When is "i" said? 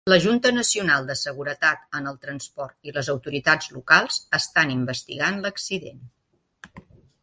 2.91-2.95